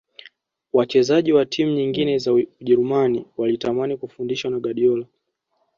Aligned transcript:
Wachezaji 0.73 1.33
wa 1.33 1.45
timu 1.45 1.71
nyingine 1.73 2.17
za 2.17 2.33
ujerumani 2.33 3.25
walitamani 3.37 3.97
kufundishwa 3.97 4.51
na 4.51 4.59
guardiola 4.59 5.05